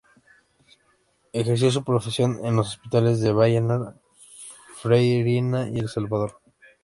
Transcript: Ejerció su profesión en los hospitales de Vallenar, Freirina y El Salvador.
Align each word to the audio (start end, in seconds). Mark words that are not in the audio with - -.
Ejerció 1.31 1.69
su 1.69 1.83
profesión 1.83 2.39
en 2.43 2.55
los 2.55 2.69
hospitales 2.69 3.21
de 3.21 3.33
Vallenar, 3.33 4.01
Freirina 4.77 5.69
y 5.69 5.77
El 5.77 5.89
Salvador. 5.89 6.39